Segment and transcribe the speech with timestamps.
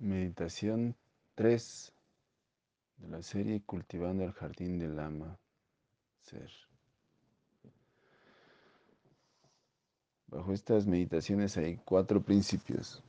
[0.00, 0.96] Meditación
[1.34, 1.92] 3
[2.96, 5.38] de la serie Cultivando el Jardín del Ama
[6.22, 6.50] Ser.
[10.28, 13.02] Bajo estas meditaciones hay cuatro principios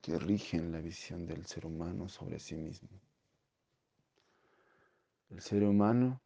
[0.00, 2.88] que rigen la visión del ser humano sobre sí mismo.
[5.30, 6.20] El ser humano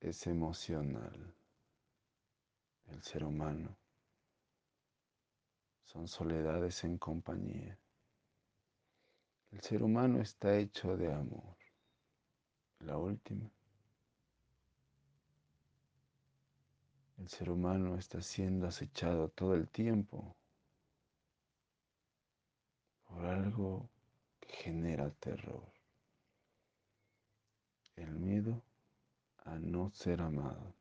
[0.00, 1.32] es emocional.
[2.88, 3.76] El ser humano
[5.86, 7.78] son soledades en compañía.
[9.52, 11.56] El ser humano está hecho de amor.
[12.80, 13.50] La última.
[17.16, 20.36] El ser humano está siendo acechado todo el tiempo
[23.04, 23.88] por algo
[24.40, 25.72] que genera terror.
[27.94, 28.62] El miedo
[29.44, 30.75] a no ser amado.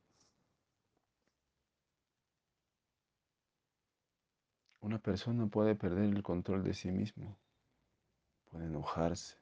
[4.85, 7.35] Una persona puede perder el control de sí mismo,
[8.51, 9.35] puede enojarse,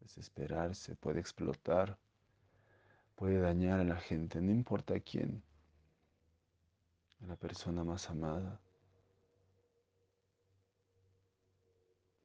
[0.00, 1.96] desesperarse, puede explotar,
[3.14, 5.42] puede dañar a la gente, no importa a quién,
[7.22, 8.60] a la persona más amada,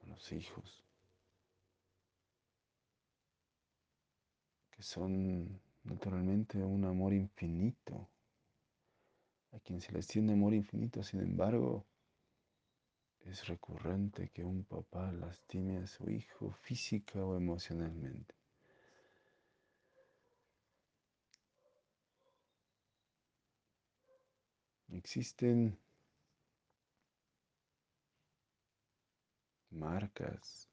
[0.03, 0.83] a los hijos,
[4.71, 8.09] que son naturalmente un amor infinito,
[9.53, 11.85] a quien se les tiene amor infinito, sin embargo,
[13.25, 18.35] es recurrente que un papá lastime a su hijo física o emocionalmente.
[24.89, 25.79] Existen
[29.69, 30.67] marcas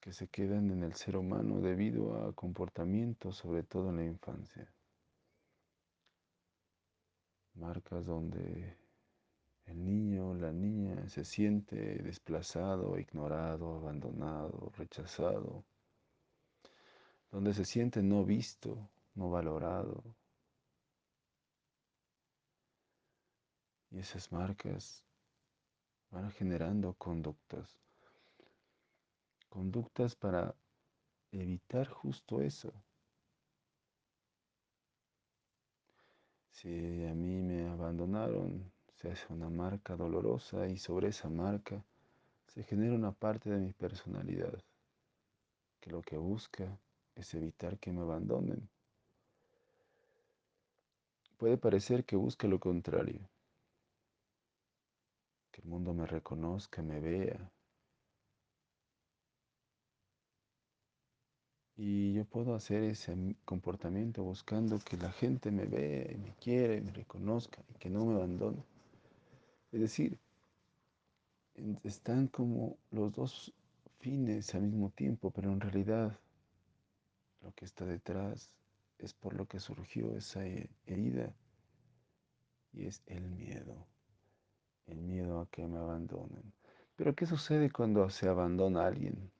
[0.00, 4.72] que se quedan en el ser humano debido a comportamientos, sobre todo en la infancia.
[7.54, 8.87] Marcas donde
[9.68, 15.64] el niño la niña se siente desplazado, ignorado, abandonado, rechazado,
[17.30, 20.02] donde se siente no visto, no valorado.
[23.90, 25.04] Y esas marcas
[26.10, 27.78] van generando conductas,
[29.48, 30.54] conductas para
[31.30, 32.72] evitar justo eso.
[36.50, 41.84] Si a mí me abandonaron, se hace una marca dolorosa y sobre esa marca
[42.48, 44.58] se genera una parte de mi personalidad
[45.80, 46.78] que lo que busca
[47.14, 48.68] es evitar que me abandonen.
[51.36, 53.20] Puede parecer que busca lo contrario,
[55.52, 57.50] que el mundo me reconozca, me vea.
[61.76, 66.74] Y yo puedo hacer ese comportamiento buscando que la gente me vea y me quiera
[66.74, 68.77] y me reconozca y que no me abandone.
[69.72, 70.18] Es decir,
[71.84, 73.52] están como los dos
[73.98, 76.18] fines al mismo tiempo, pero en realidad
[77.42, 78.50] lo que está detrás
[78.98, 80.44] es por lo que surgió esa
[80.86, 81.32] herida
[82.72, 83.86] y es el miedo,
[84.86, 86.52] el miedo a que me abandonen.
[86.96, 89.30] Pero ¿qué sucede cuando se abandona a alguien?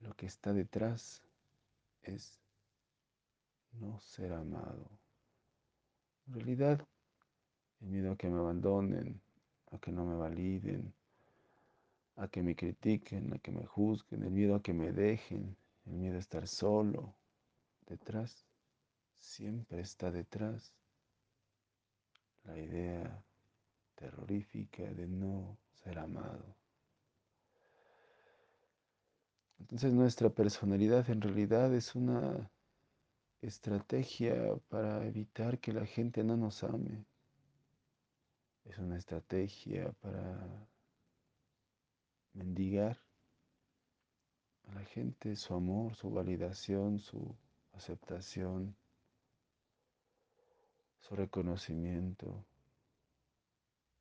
[0.00, 1.22] Lo que está detrás
[2.02, 2.40] es
[3.72, 4.90] no ser amado.
[6.26, 6.86] En realidad,
[7.82, 9.20] el miedo a que me abandonen,
[9.70, 10.94] a que no me validen,
[12.16, 15.56] a que me critiquen, a que me juzguen, el miedo a que me dejen,
[15.86, 17.14] el miedo a estar solo,
[17.86, 18.46] detrás,
[19.18, 20.72] siempre está detrás
[22.44, 23.24] la idea
[23.94, 26.56] terrorífica de no ser amado.
[29.58, 32.50] Entonces nuestra personalidad en realidad es una
[33.42, 37.04] estrategia para evitar que la gente no nos ame.
[38.64, 40.66] Es una estrategia para
[42.32, 42.98] mendigar
[44.68, 47.36] a la gente su amor, su validación, su
[47.72, 48.74] aceptación,
[51.00, 52.44] su reconocimiento,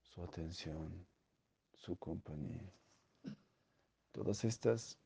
[0.04, 1.06] su atención,
[1.74, 2.72] su compañía.
[4.12, 4.98] Todas estas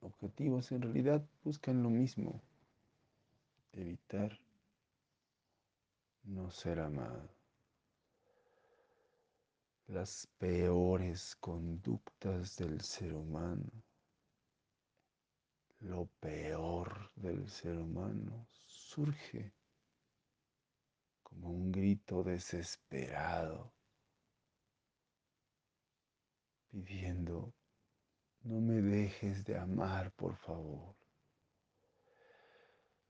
[0.00, 2.40] objetivos en realidad buscan lo mismo,
[3.72, 4.38] evitar
[6.24, 7.39] no ser amado.
[9.90, 13.68] Las peores conductas del ser humano,
[15.80, 19.52] lo peor del ser humano surge
[21.24, 23.72] como un grito desesperado,
[26.70, 27.52] pidiendo
[28.42, 30.94] no me dejes de amar, por favor.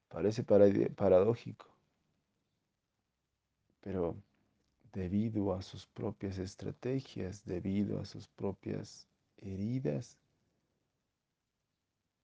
[0.08, 1.66] Parece paradójico,
[3.82, 4.16] pero
[4.92, 9.06] debido a sus propias estrategias, debido a sus propias
[9.38, 10.18] heridas,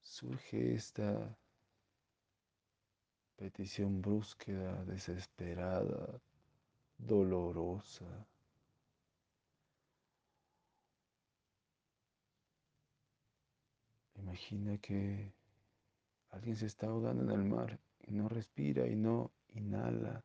[0.03, 1.37] surge esta
[3.37, 6.21] petición brusqueda, desesperada,
[6.99, 8.27] dolorosa.
[14.15, 15.33] Imagina que
[16.31, 20.25] alguien se está ahogando en el mar y no respira y no inhala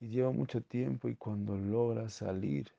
[0.00, 2.70] y lleva mucho tiempo y cuando logra salir,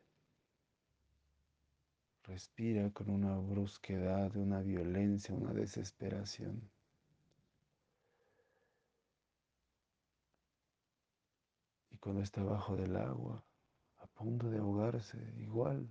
[2.23, 6.61] respira con una brusquedad, una violencia, una desesperación.
[11.91, 13.43] Y cuando está bajo del agua,
[13.99, 15.89] a punto de ahogarse, igual,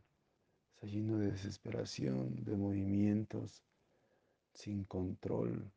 [0.75, 3.63] está lleno de desesperación, de movimientos
[4.53, 5.73] sin control.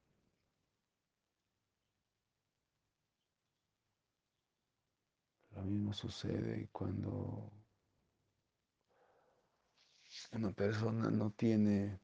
[5.59, 7.51] Lo mismo sucede cuando
[10.31, 12.00] una persona no tiene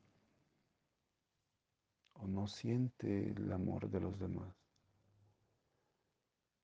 [2.15, 4.53] o no siente el amor de los demás.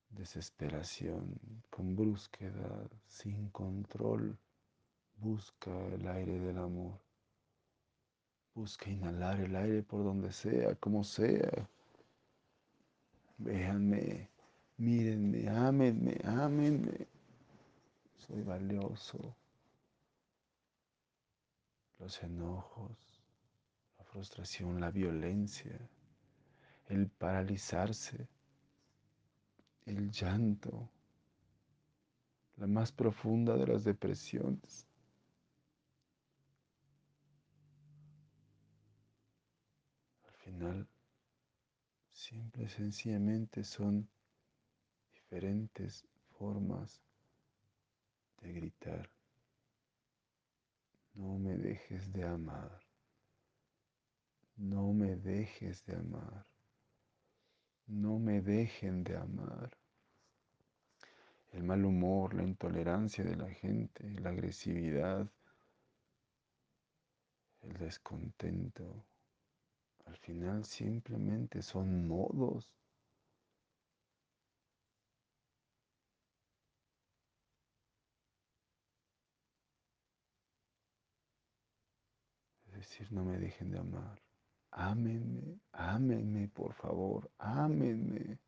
[0.10, 1.40] Desesperación,
[1.70, 4.38] con brusquedad, sin control,
[5.16, 7.00] busca el aire del amor.
[8.54, 11.70] Busca inhalar el aire por donde sea, como sea.
[13.38, 14.31] Véanme,
[14.82, 17.08] mírenme, ámenme, ámenme.
[18.16, 19.36] Soy valioso.
[22.00, 22.98] Los enojos,
[24.00, 25.78] la frustración, la violencia,
[26.88, 28.28] el paralizarse,
[29.86, 30.90] el llanto,
[32.58, 34.88] la más profunda de las depresiones.
[40.28, 40.88] Al final,
[42.12, 44.10] simple y sencillamente son
[45.32, 46.06] diferentes
[46.38, 47.02] formas
[48.42, 49.10] de gritar.
[51.14, 52.82] No me dejes de amar.
[54.58, 56.46] No me dejes de amar.
[57.88, 59.72] No me dejen de amar.
[61.54, 65.30] El mal humor, la intolerancia de la gente, la agresividad,
[67.62, 69.06] el descontento,
[70.06, 72.70] al final simplemente son modos
[82.92, 84.22] decir, no me dejen de amar.
[84.72, 88.40] Ámenme, ámenme, por favor, ámenme.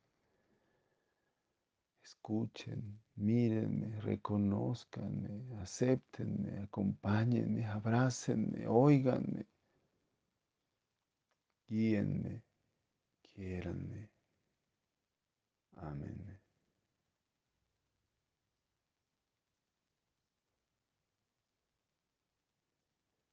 [2.03, 9.47] Escuchen, mírenme, reconozcanme, acéptenme, acompáñenme, abrácenme, oiganme,
[11.67, 12.43] guíenme,
[13.33, 14.09] quiéranme,
[15.77, 16.41] ámenme.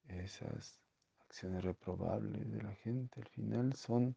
[0.09, 0.80] Esas
[1.31, 4.17] acciones reprobables de la gente al final son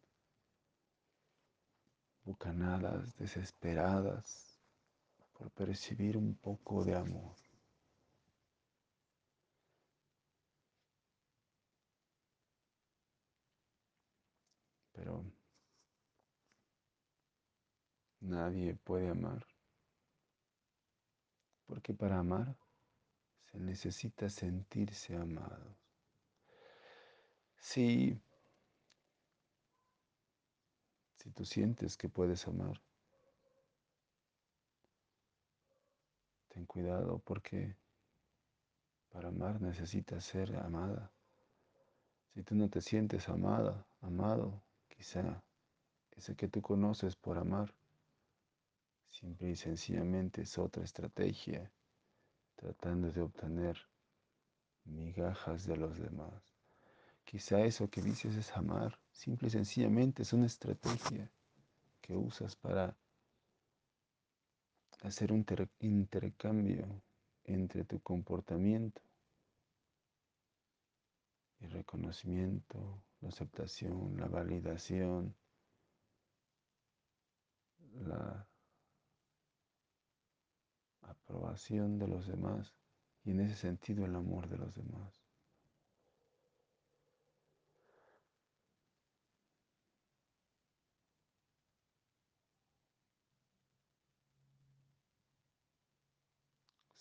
[2.24, 4.58] bucanadas desesperadas
[5.32, 7.36] por percibir un poco de amor.
[14.92, 15.24] Pero
[18.22, 19.46] nadie puede amar,
[21.66, 22.56] porque para amar
[23.52, 25.83] se necesita sentirse amado.
[27.64, 28.20] Si,
[31.16, 32.78] si tú sientes que puedes amar,
[36.48, 37.74] ten cuidado porque
[39.08, 41.10] para amar necesitas ser amada.
[42.34, 45.42] Si tú no te sientes amada, amado, quizá
[46.18, 47.74] ese que tú conoces por amar,
[49.08, 51.72] simple y sencillamente es otra estrategia
[52.56, 53.78] tratando de obtener
[54.84, 56.53] migajas de los demás.
[57.24, 61.30] Quizá eso que dices es amar, simple y sencillamente es una estrategia
[62.00, 62.96] que usas para
[65.02, 65.44] hacer un
[65.80, 67.02] intercambio
[67.44, 69.02] entre tu comportamiento
[71.60, 75.34] y reconocimiento, la aceptación, la validación,
[77.92, 78.46] la
[81.02, 82.74] aprobación de los demás
[83.24, 85.23] y en ese sentido el amor de los demás.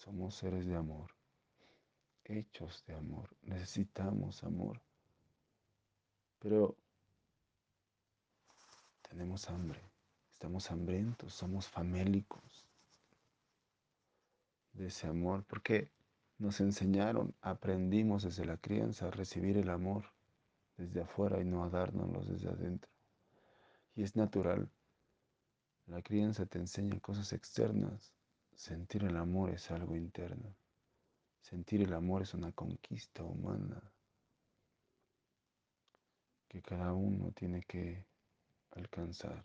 [0.04, 1.12] Somos seres de amor,
[2.26, 4.82] hechos de amor, necesitamos amor,
[6.40, 6.76] pero
[9.08, 9.80] tenemos hambre,
[10.30, 12.68] estamos hambrientos, somos famélicos.
[14.74, 15.90] de ese amor, porque
[16.38, 20.12] nos enseñaron, aprendimos desde la crianza a recibir el amor
[20.76, 22.92] desde afuera y no a dárnoslo desde adentro.
[23.96, 24.70] Y es natural.
[25.86, 28.14] La crianza te enseña cosas externas.
[28.56, 30.56] Sentir el amor es algo interno.
[31.42, 33.82] Sentir el amor es una conquista humana
[36.48, 38.06] que cada uno tiene que
[38.72, 39.44] alcanzar.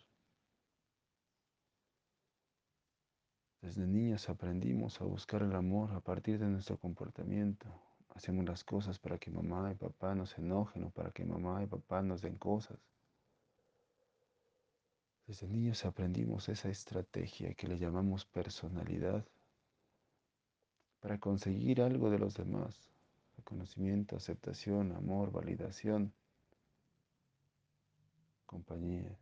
[3.61, 7.67] Desde niños aprendimos a buscar el amor a partir de nuestro comportamiento.
[8.09, 11.67] Hacemos las cosas para que mamá y papá nos enojen o para que mamá y
[11.67, 12.79] papá nos den cosas.
[15.29, 19.23] Desde niños aprendimos esa estrategia que le llamamos personalidad
[21.01, 22.89] para conseguir algo de los demás.
[23.37, 26.11] Reconocimiento, aceptación, amor, validación,
[28.47, 29.15] compañía.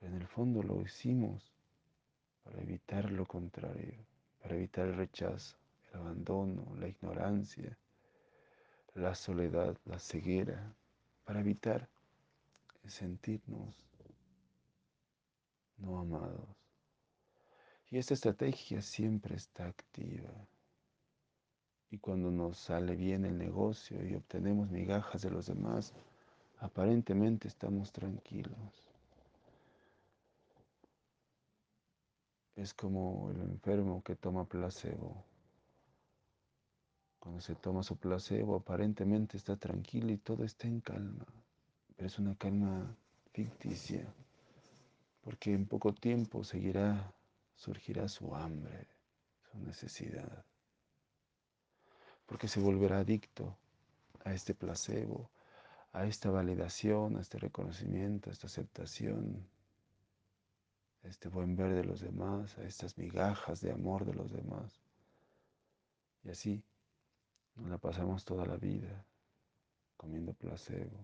[0.00, 1.52] Pero en el fondo lo hicimos
[2.42, 4.04] para evitar lo contrario,
[4.42, 5.56] para evitar el rechazo,
[5.92, 7.78] el abandono, la ignorancia,
[8.94, 10.74] la soledad, la ceguera,
[11.24, 11.88] para evitar
[12.88, 13.84] sentirnos
[15.78, 16.48] no amados.
[17.90, 20.32] Y esta estrategia siempre está activa.
[21.90, 25.94] Y cuando nos sale bien el negocio y obtenemos migajas de los demás,
[26.58, 28.94] aparentemente estamos tranquilos.
[32.56, 35.24] es como el enfermo que toma placebo.
[37.18, 41.26] Cuando se toma su placebo aparentemente está tranquilo y todo está en calma,
[41.96, 42.94] pero es una calma
[43.32, 44.06] ficticia,
[45.24, 47.10] porque en poco tiempo seguirá,
[47.56, 48.86] surgirá su hambre,
[49.50, 50.44] su necesidad,
[52.26, 53.56] porque se volverá adicto
[54.22, 55.30] a este placebo,
[55.92, 59.48] a esta validación, a este reconocimiento, a esta aceptación,
[61.02, 64.78] a este buen ver de los demás, a estas migajas de amor de los demás.
[66.22, 66.62] Y así
[67.56, 69.06] nos la pasamos toda la vida
[69.96, 70.98] comiendo placebo,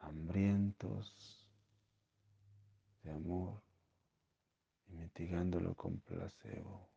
[0.00, 1.45] hambrientos
[3.06, 3.62] de amor
[4.88, 6.90] y mitigándolo con placebo.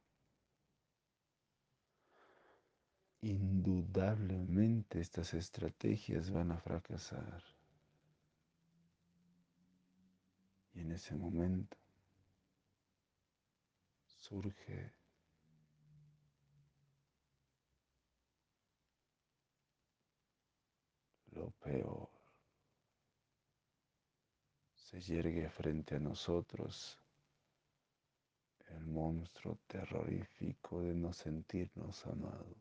[3.22, 7.44] Indudablemente estas estrategias van a fracasar.
[10.74, 11.78] Y en ese momento
[14.06, 14.94] surge
[21.32, 22.19] lo peor.
[24.90, 26.98] Se yergue frente a nosotros
[28.70, 32.58] el monstruo terrorífico de no sentirnos amados.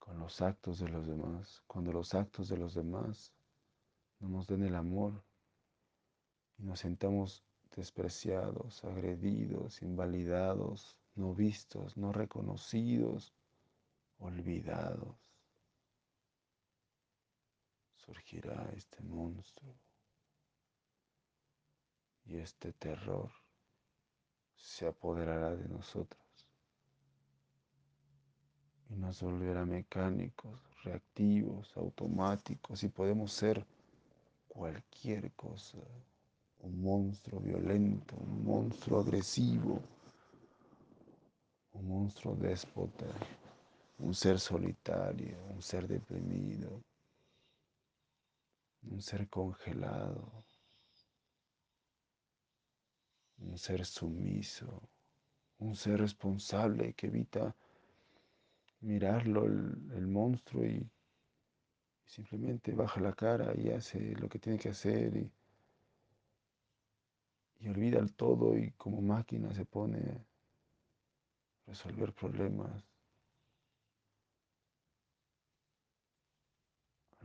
[0.00, 3.32] con los actos de los demás, cuando los actos de los demás
[4.18, 5.24] no nos den el amor
[6.58, 7.44] y nos sentamos
[7.76, 13.32] despreciados, agredidos, invalidados, no vistos, no reconocidos,
[14.18, 15.25] olvidados,
[18.06, 19.74] surgirá este monstruo
[22.26, 23.30] y este terror
[24.56, 26.22] se apoderará de nosotros.
[28.88, 33.66] Y nos volverá mecánicos, reactivos, automáticos y podemos ser
[34.48, 35.78] cualquier cosa,
[36.60, 39.80] un monstruo violento, un monstruo agresivo,
[41.72, 43.06] un monstruo déspota,
[43.98, 46.80] un ser solitario, un ser deprimido,
[48.90, 50.44] un ser congelado,
[53.38, 54.88] un ser sumiso,
[55.58, 57.54] un ser responsable que evita
[58.80, 60.88] mirarlo el, monstruo y,
[62.04, 65.30] simplemente baja la cara y hace lo que tiene que hacer y,
[67.58, 70.24] y olvida el todo y como máquina se pone a
[71.66, 72.84] resolver problemas,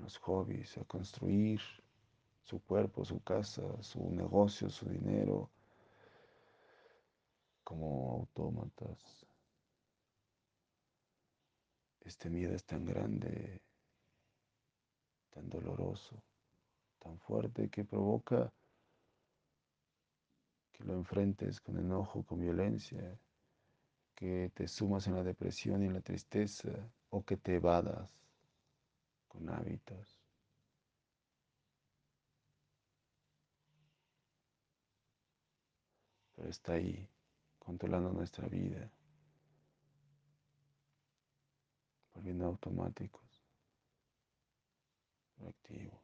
[0.01, 1.61] los hobbies, a construir
[2.43, 5.49] su cuerpo, su casa, su negocio, su dinero,
[7.63, 9.25] como autómatas.
[12.01, 13.61] Este miedo es tan grande,
[15.29, 16.21] tan doloroso,
[16.99, 18.51] tan fuerte que provoca
[20.73, 23.17] que lo enfrentes con enojo, con violencia,
[24.15, 26.69] que te sumas en la depresión y en la tristeza
[27.09, 28.20] o que te evadas
[29.31, 30.19] con hábitos.
[36.35, 37.07] Pero está ahí,
[37.59, 38.91] controlando nuestra vida.
[42.13, 43.43] volviendo automáticos,
[45.37, 45.99] reactivos.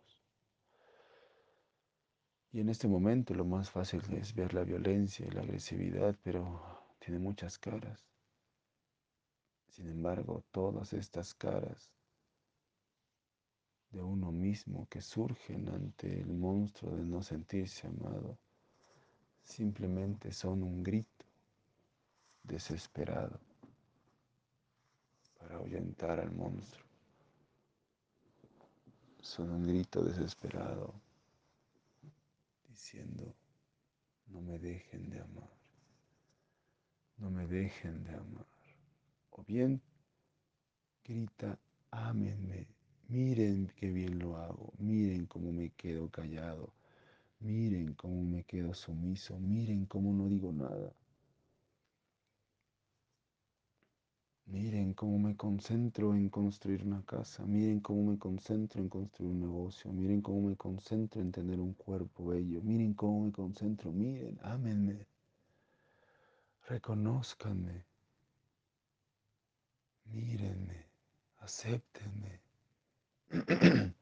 [2.51, 6.95] Y en este momento lo más fácil es ver la violencia y la agresividad, pero
[6.99, 8.07] tiene muchas caras.
[9.69, 11.93] Sin embargo, todas estas caras
[13.91, 18.37] de uno mismo que surgen ante el monstruo de no sentirse amado,
[19.43, 21.25] simplemente son un grito
[22.43, 23.39] desesperado
[25.39, 26.85] para ahuyentar al monstruo.
[29.21, 30.93] Son un grito desesperado
[32.67, 33.33] diciendo,
[34.27, 35.49] no me dejen de amar,
[37.17, 38.45] no me dejen de amar.
[39.31, 39.81] O bien
[41.03, 41.57] grita,
[41.91, 42.67] ámenme,
[43.09, 46.73] miren qué bien lo hago, miren cómo me quedo callado,
[47.39, 50.93] miren cómo me quedo sumiso, miren cómo no digo nada.
[54.47, 59.41] Miren cómo me concentro en construir una casa, miren cómo me concentro en construir un
[59.41, 64.39] negocio, miren cómo me concentro en tener un cuerpo bello, miren cómo me concentro, miren,
[64.41, 65.05] ámenme,
[66.69, 67.83] reconozcanme,
[70.05, 70.85] mírenme,
[71.39, 72.46] acéptenme.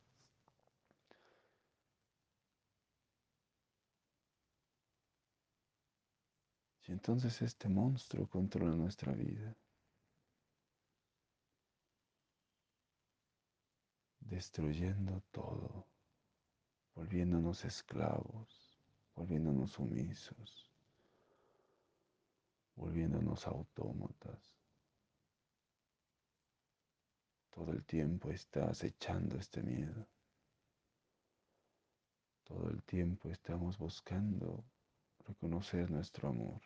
[6.88, 9.56] y entonces este monstruo controla nuestra vida.
[14.26, 15.88] destruyendo todo,
[16.96, 18.78] volviéndonos esclavos,
[19.16, 20.72] volviéndonos sumisos,
[22.76, 24.55] volviéndonos autómatas.
[27.56, 30.06] Todo el tiempo está acechando este miedo.
[32.44, 34.66] Todo el tiempo estamos buscando
[35.26, 36.62] reconocer nuestro amor.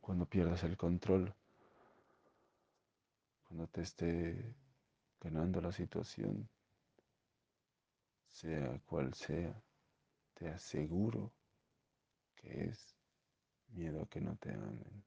[0.00, 1.34] Cuando pierdas el control,
[3.46, 4.54] cuando te esté
[5.20, 6.48] ganando la situación,
[8.30, 9.54] sea cual sea,
[10.44, 11.32] te aseguro
[12.36, 12.94] que es
[13.68, 15.02] miedo a que no te amen.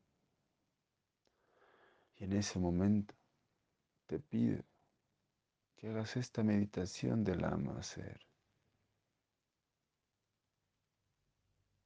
[2.15, 3.13] Y en ese momento
[4.07, 4.63] te pido
[5.75, 8.19] que hagas esta meditación del ama ser.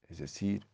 [0.07, 0.65] Es decir,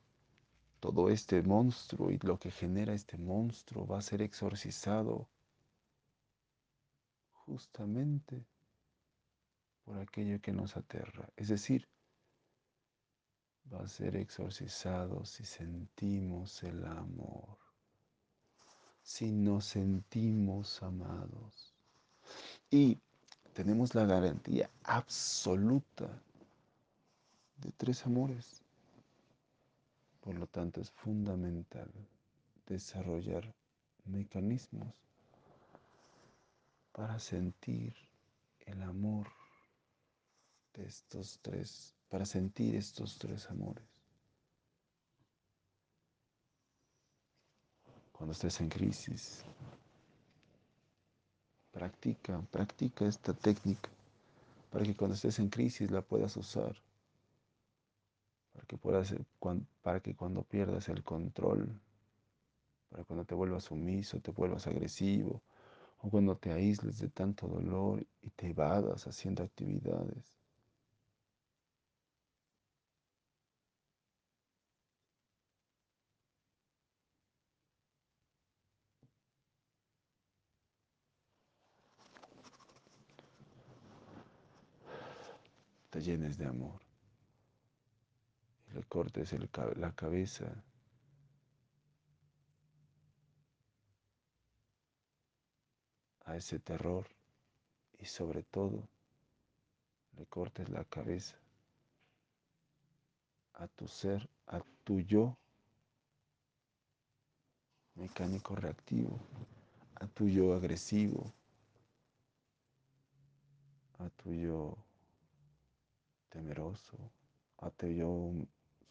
[0.79, 5.27] todo este monstruo y lo que genera este monstruo va a ser exorcizado
[7.31, 8.45] justamente
[9.83, 11.27] por aquello que nos aterra.
[11.35, 11.87] Es decir,
[13.73, 17.57] va a ser exorcizado si sentimos el amor,
[19.01, 21.73] si nos sentimos amados.
[22.69, 22.99] Y
[23.53, 26.07] tenemos la garantía absoluta
[27.57, 28.61] de tres amores.
[30.21, 31.89] Por lo tanto, es fundamental
[32.65, 33.53] desarrollar
[34.05, 34.93] mecanismos
[36.91, 37.93] para sentir
[38.65, 39.27] el amor
[40.73, 43.85] de estos tres, para sentir estos tres amores.
[48.11, 49.43] Cuando estés en crisis,
[51.71, 53.89] practica, practica esta técnica
[54.71, 56.75] para que cuando estés en crisis la puedas usar
[58.57, 59.15] para que, puedas,
[59.83, 61.79] para que cuando pierdas el control,
[62.89, 65.43] para cuando te vuelvas sumiso, te vuelvas agresivo,
[65.99, 70.36] o cuando te aísles de tanto dolor y te evadas haciendo actividades.
[86.07, 86.79] Llenes de amor.
[88.73, 89.35] Le cortes
[89.75, 90.45] la cabeza.
[96.23, 97.05] A ese terror
[97.99, 98.87] y sobre todo
[100.17, 101.35] le cortes la cabeza.
[103.55, 105.37] A tu ser, a tu yo
[107.95, 109.19] mecánico reactivo,
[109.95, 111.33] a tu yo agresivo,
[113.99, 114.86] a tu yo
[116.29, 116.97] temeroso,
[117.71, 118.33] tu yo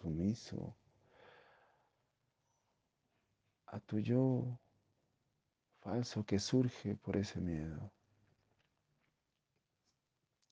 [0.00, 0.76] sumiso,
[3.66, 4.58] a tu yo
[5.80, 7.90] falso que surge por ese miedo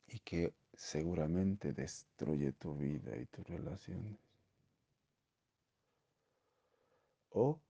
[0.06, 4.18] y que seguramente destruye tu vida y tus relaciones.
[7.30, 7.60] O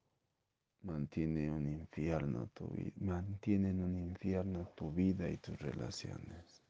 [0.83, 6.63] mantiene un infierno tu vida, mantiene en un infierno tu vida y tus relaciones.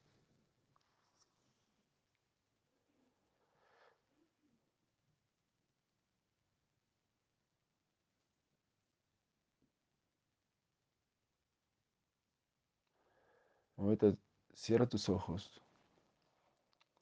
[13.85, 14.17] Ahorita
[14.55, 15.61] cierra tus ojos.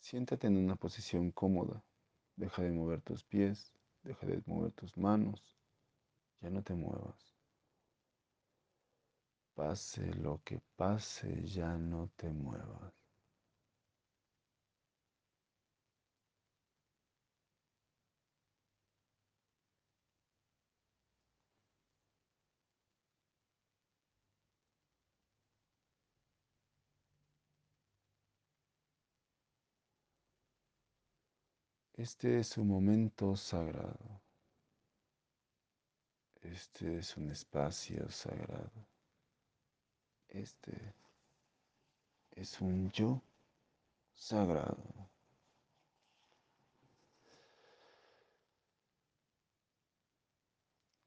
[0.00, 1.80] Siéntate en una posición cómoda.
[2.34, 5.56] Deja de mover tus pies, deja de mover tus manos.
[6.40, 7.36] Ya no te muevas.
[9.54, 13.01] Pase lo que pase, ya no te muevas.
[32.02, 34.20] Este es un momento sagrado.
[36.40, 38.72] Este es un espacio sagrado.
[40.28, 40.96] Este
[42.32, 43.22] es un yo
[44.16, 44.82] sagrado.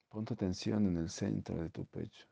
[0.08, 2.25] Pon tu atención en el centro de tu pecho.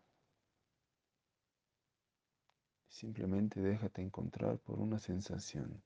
[2.87, 5.83] Simplemente déjate encontrar por una sensación.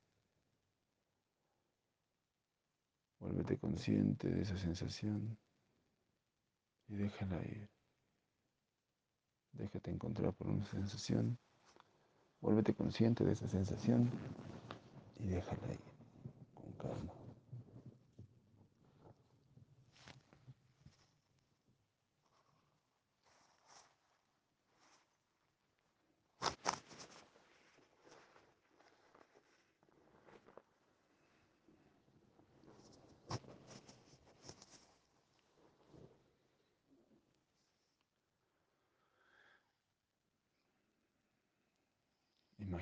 [3.20, 5.36] Vuélvete consciente de esa sensación
[6.88, 7.68] y déjala ir.
[9.52, 11.38] Déjate encontrar por una sensación.
[12.40, 14.10] Vuélvete consciente de esa sensación
[15.18, 15.80] y déjala ir
[16.54, 17.17] con calma.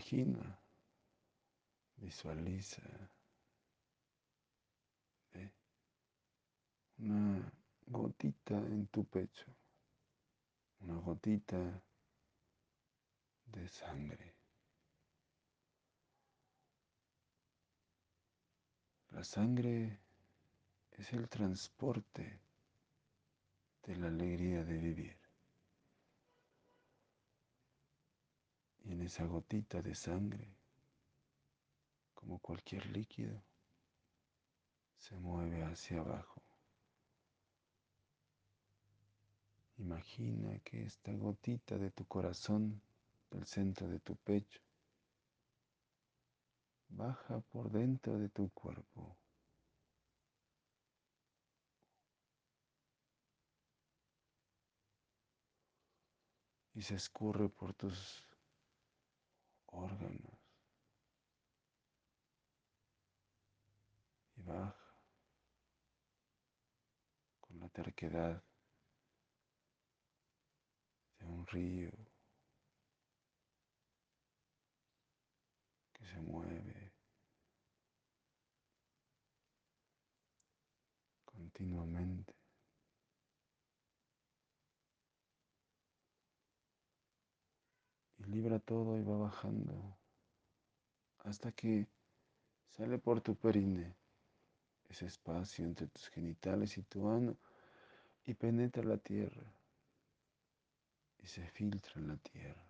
[0.06, 0.62] Imagina,
[1.96, 2.82] visualiza,
[5.32, 5.52] ve
[6.98, 7.52] una
[7.88, 9.46] gotita en tu pecho,
[10.78, 11.82] una gotita
[13.46, 14.36] de sangre.
[19.10, 19.98] La sangre
[20.92, 22.40] es el transporte
[23.82, 25.16] de la alegría de vivir.
[28.84, 30.52] Y en esa gotita de sangre,
[32.12, 33.40] como cualquier líquido,
[34.96, 36.42] se mueve hacia abajo.
[39.78, 42.82] Imagina que esta gotita de tu corazón,
[43.30, 44.60] del centro de tu pecho,
[46.88, 49.16] baja por dentro de tu cuerpo.
[56.74, 58.25] Y se escurre por tus
[59.76, 60.38] órganos
[64.36, 64.74] y baja
[67.40, 68.42] con la terquedad
[71.18, 71.90] de un río
[75.92, 76.92] que se mueve
[81.24, 82.25] continuamente.
[88.26, 89.96] Libra todo y va bajando
[91.24, 91.86] hasta que
[92.70, 93.94] sale por tu perine,
[94.88, 97.36] ese espacio entre tus genitales y tu ano,
[98.24, 99.42] y penetra la tierra
[101.22, 102.64] y se filtra en la tierra.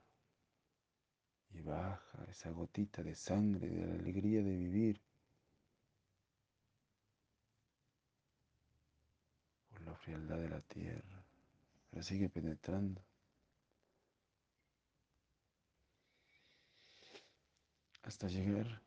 [1.51, 5.01] Y baja esa gotita de sangre, de la alegría de vivir,
[9.69, 11.23] por la frialdad de la tierra,
[11.91, 13.06] pero sigue penetrando.
[18.07, 18.81] Hasta llegar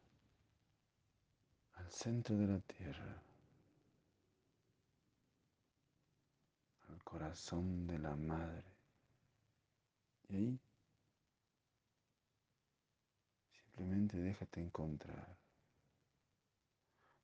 [1.74, 3.22] al centro de la tierra,
[6.88, 8.64] al corazón de la madre.
[10.30, 10.60] Y ahí
[13.52, 15.36] simplemente déjate encontrar.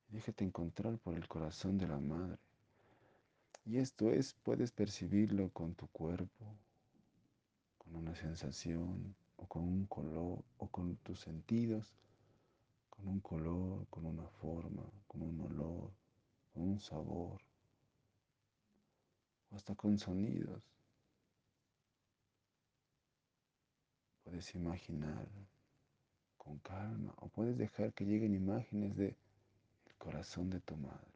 [0.08, 2.38] Déjate encontrar por el corazón de la madre.
[3.64, 6.44] Y esto es, puedes percibirlo con tu cuerpo,
[7.78, 11.94] con una sensación, o con un color, o con tus sentidos,
[12.90, 15.90] con un color, con una forma, con un olor,
[16.52, 17.40] con un sabor,
[19.50, 20.62] o hasta con sonidos.
[24.24, 25.28] Puedes imaginar
[26.36, 29.16] con calma o puedes dejar que lleguen imágenes de
[29.86, 31.15] el corazón de tu madre.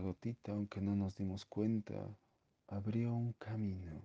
[0.00, 1.94] Gotita, aunque no nos dimos cuenta,
[2.68, 4.02] abrió un camino,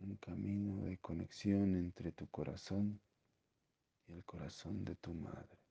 [0.00, 3.00] un camino de conexión entre tu corazón
[4.06, 5.63] y el corazón de tu madre.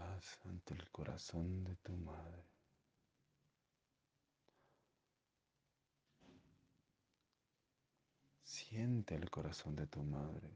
[0.00, 2.42] Estás ante el corazón de tu madre.
[8.42, 10.48] Siente el corazón de tu madre.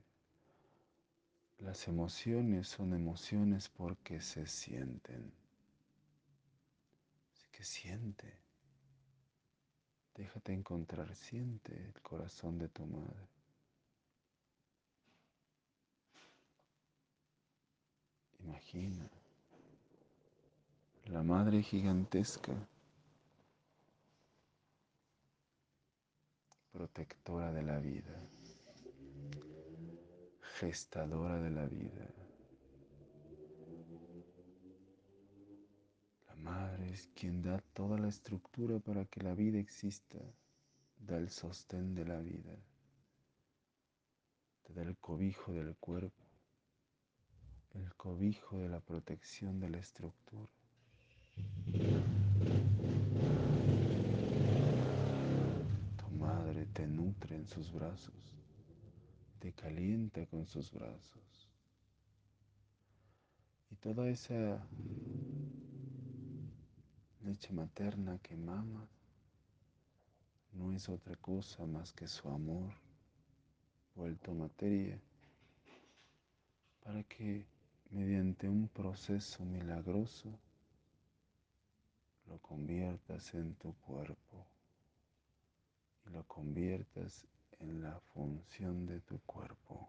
[1.58, 5.30] Las emociones son emociones porque se sienten.
[7.34, 8.38] Así que siente.
[10.14, 13.28] Déjate encontrar, siente el corazón de tu madre.
[18.38, 19.10] Imagina
[21.06, 22.54] la madre gigantesca,
[26.72, 28.26] protectora de la vida,
[30.58, 32.08] gestadora de la vida.
[36.26, 40.18] La madre es quien da toda la estructura para que la vida exista,
[40.96, 42.56] da el sostén de la vida,
[44.62, 46.24] te da el cobijo del cuerpo,
[47.74, 50.63] el cobijo de la protección de la estructura.
[55.96, 58.32] Tu madre te nutre en sus brazos,
[59.40, 61.48] te calienta con sus brazos.
[63.70, 64.64] Y toda esa
[67.24, 68.86] leche materna que mama
[70.52, 72.72] no es otra cosa más que su amor
[73.94, 74.98] vuelto materia
[76.84, 77.46] para que
[77.90, 80.38] mediante un proceso milagroso
[82.28, 84.46] lo conviertas en tu cuerpo
[86.06, 87.26] y lo conviertas
[87.60, 89.88] en la función de tu cuerpo.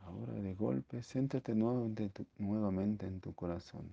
[0.00, 3.90] Ahora de golpe, céntrate nuevamente, nuevamente en tu corazón.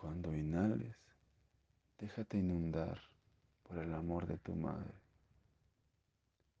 [0.00, 0.96] Cuando inhales,
[1.98, 2.98] déjate inundar
[3.62, 4.94] por el amor de tu madre.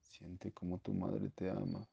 [0.02, 1.88] Siente como tu madre te ama.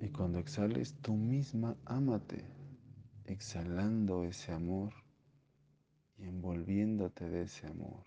[0.00, 2.44] Y cuando exhales, tú misma ámate,
[3.24, 4.92] exhalando ese amor
[6.18, 8.02] y envolviéndote de ese amor.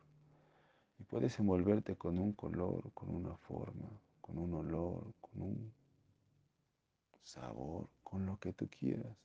[1.00, 5.74] Y puedes envolverte con un color, con una forma, con un olor, con un
[7.24, 9.16] sabor, con lo que tú quieras.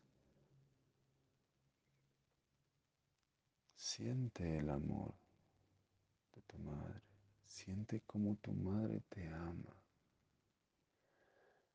[3.82, 5.12] Siente el amor
[6.32, 7.02] de tu madre.
[7.44, 9.76] Siente como tu madre te ama.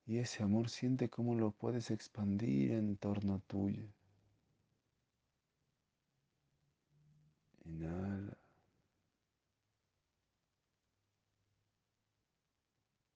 [0.06, 3.90] Y ese amor siente cómo lo puedes expandir en torno tuyo.
[7.66, 8.38] Inhala.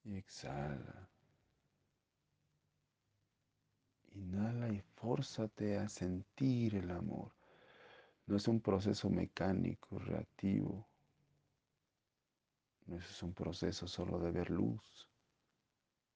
[0.03, 1.09] Y exhala.
[4.15, 7.40] Inhala y fórzate a sentir el amor.
[8.27, 10.87] No es un proceso mecánico, reactivo.
[12.87, 15.07] No es un proceso solo de ver luz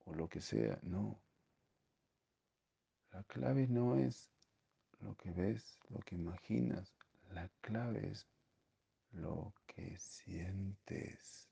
[0.04, 1.18] o lo que sea, no.
[3.12, 4.30] La clave no es
[5.00, 6.94] lo que ves, lo que imaginas.
[7.32, 8.26] La clave es
[9.12, 11.48] lo que sientes.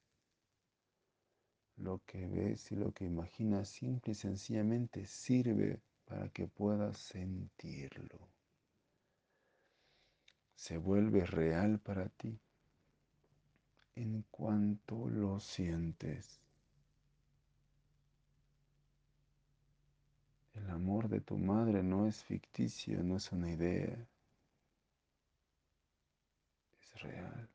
[1.77, 8.34] Lo que ves y lo que imaginas simple y sencillamente sirve para que puedas sentirlo.
[10.64, 12.40] Se vuelve real para ti
[13.96, 16.40] en cuanto lo sientes.
[20.55, 24.09] El amor de tu madre no es ficticio, no es una idea,
[26.81, 27.50] es real.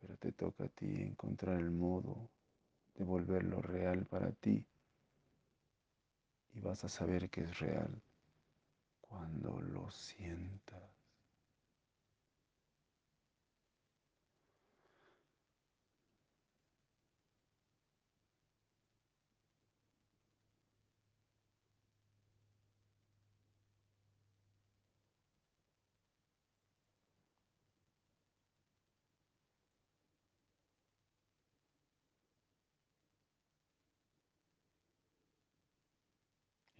[0.00, 2.30] Pero te toca a ti encontrar el modo
[2.94, 4.64] de volverlo real para ti
[6.54, 8.00] y vas a saber que es real
[9.08, 10.82] cuando lo sientas.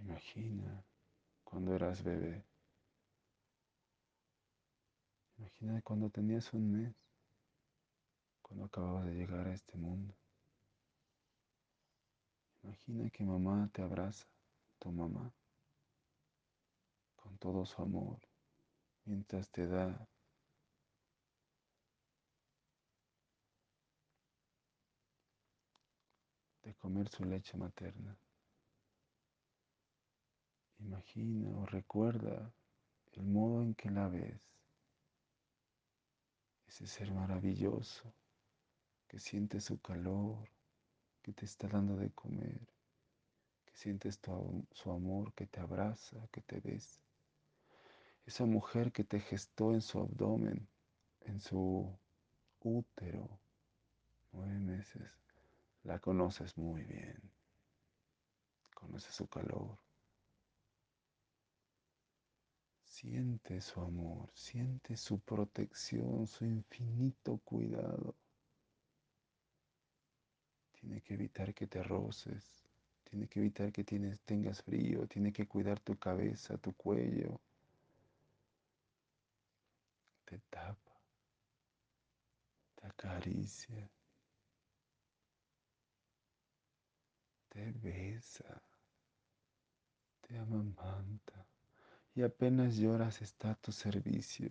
[0.00, 0.87] Imagina
[1.48, 2.44] cuando eras bebé.
[5.38, 6.94] Imagina cuando tenías un mes,
[8.42, 10.14] cuando acababas de llegar a este mundo.
[12.62, 14.26] Imagina que mamá te abraza,
[14.78, 15.32] tu mamá,
[17.16, 18.18] con todo su amor,
[19.06, 20.06] mientras te da
[26.60, 28.18] te comer su leche materna.
[30.78, 32.52] Imagina o recuerda
[33.12, 34.40] el modo en que la ves,
[36.68, 38.12] ese ser maravilloso
[39.08, 40.48] que siente su calor,
[41.22, 42.60] que te está dando de comer,
[43.64, 44.20] que sientes
[44.72, 47.00] su amor, que te abraza, que te besa.
[48.26, 50.68] Esa mujer que te gestó en su abdomen,
[51.22, 51.90] en su
[52.60, 53.40] útero,
[54.32, 55.10] nueve meses,
[55.84, 57.18] la conoces muy bien.
[58.74, 59.78] Conoces su calor.
[63.00, 68.16] Siente su amor, siente su protección, su infinito cuidado.
[70.72, 72.66] Tiene que evitar que te roces,
[73.04, 77.40] tiene que evitar que tienes, tengas frío, tiene que cuidar tu cabeza, tu cuello.
[80.24, 81.00] Te tapa,
[82.74, 83.88] te acaricia,
[87.48, 88.60] te besa,
[90.20, 91.47] te amamanta
[92.18, 94.48] y apenas lloras está a tu servicio.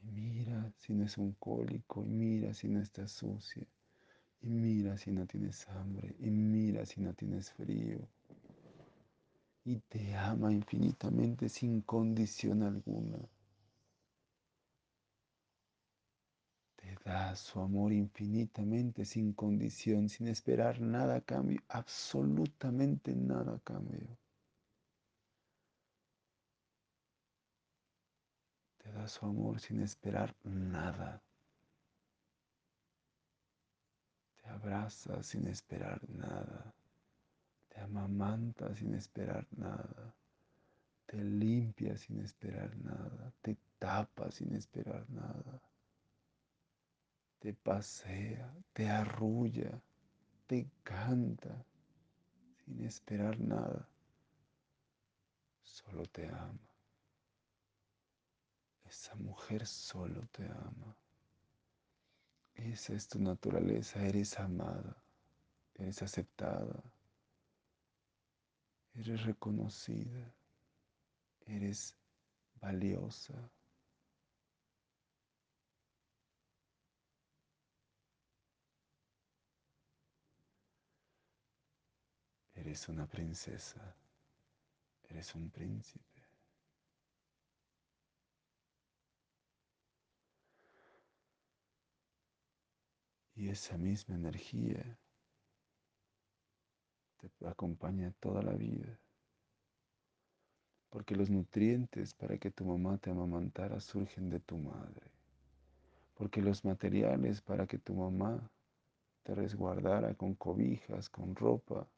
[0.00, 3.64] Y mira si no es un cólico, y mira si no estás sucia.
[4.40, 8.08] Y mira si no tienes hambre, y mira si no tienes frío.
[9.64, 13.18] Y te ama infinitamente sin condición alguna.
[16.74, 23.60] Te da su amor infinitamente sin condición, sin esperar nada a cambio, absolutamente nada a
[23.60, 24.23] cambio.
[28.84, 31.22] Te da su amor sin esperar nada.
[34.36, 36.74] Te abraza sin esperar nada.
[37.70, 40.14] Te amamanta sin esperar nada.
[41.06, 43.32] Te limpia sin esperar nada.
[43.40, 45.62] Te tapa sin esperar nada.
[47.38, 49.80] Te pasea, te arrulla,
[50.46, 51.64] te canta
[52.66, 53.88] sin esperar nada.
[55.62, 56.73] Solo te ama.
[58.94, 60.96] Esa mujer solo te ama.
[62.54, 64.96] Esa es tu naturaleza, eres amada,
[65.74, 66.80] eres aceptada,
[68.94, 70.32] eres reconocida,
[71.46, 71.96] eres
[72.60, 73.34] valiosa.
[82.54, 83.96] Eres una princesa,
[85.10, 86.13] eres un príncipe.
[93.36, 94.98] Y esa misma energía
[97.16, 98.98] te acompaña toda la vida.
[100.90, 105.10] Porque los nutrientes para que tu mamá te amamantara surgen de tu madre.
[106.14, 108.48] Porque los materiales para que tu mamá
[109.24, 111.88] te resguardara con cobijas, con ropa,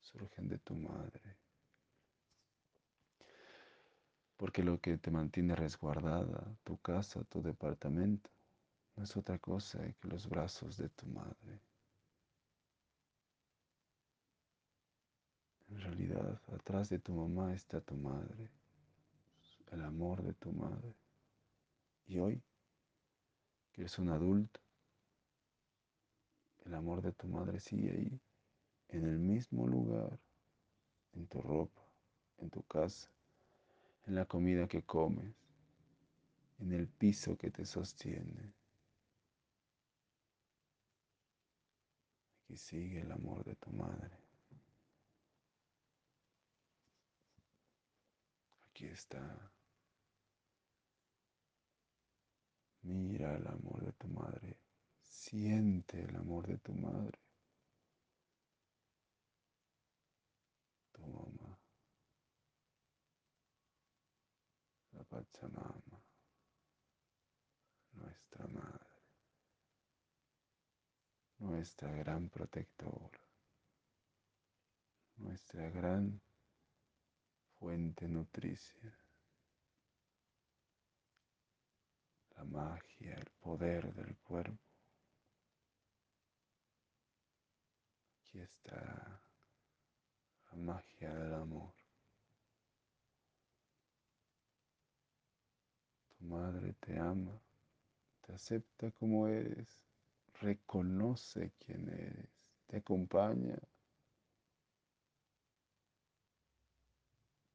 [0.00, 1.36] surgen de tu madre.
[4.36, 8.30] Porque lo que te mantiene resguardada, tu casa, tu departamento,
[8.98, 11.60] no es otra cosa que los brazos de tu madre.
[15.68, 18.50] En realidad, atrás de tu mamá está tu madre,
[19.70, 20.96] el amor de tu madre.
[22.08, 22.42] Y hoy,
[23.70, 24.58] que eres un adulto,
[26.64, 28.20] el amor de tu madre sigue ahí,
[28.88, 30.18] en el mismo lugar,
[31.12, 31.82] en tu ropa,
[32.38, 33.08] en tu casa,
[34.06, 35.32] en la comida que comes,
[36.58, 38.58] en el piso que te sostiene.
[42.48, 44.18] Aquí sigue el amor de tu madre.
[48.70, 49.52] Aquí está.
[52.80, 54.56] Mira el amor de tu madre.
[55.02, 57.18] Siente el amor de tu madre.
[60.92, 61.58] Tu mamá.
[64.92, 66.02] La Pachamama.
[67.92, 68.97] Nuestra madre
[71.38, 73.20] nuestra gran protectora,
[75.16, 76.20] nuestra gran
[77.58, 78.92] fuente nutricia,
[82.36, 84.58] la magia, el poder del cuerpo.
[88.20, 89.20] Aquí está
[90.50, 91.72] la magia del amor.
[96.18, 97.40] Tu madre te ama,
[98.26, 99.87] te acepta como eres
[100.40, 102.28] reconoce quién eres,
[102.66, 103.58] te acompaña,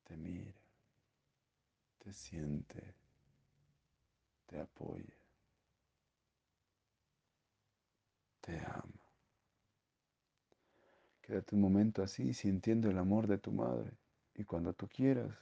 [0.03, 0.53] te mira,
[1.99, 2.95] te siente,
[4.45, 5.17] te apoya,
[8.41, 9.03] te ama.
[11.21, 13.97] Quédate un momento así, sintiendo el amor de tu madre.
[14.35, 15.33] Y cuando tú quieras,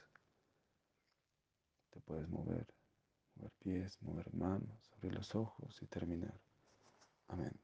[1.90, 2.66] te puedes mover,
[3.34, 6.40] mover pies, mover manos, abrir los ojos y terminar.
[7.32, 7.54] Amen.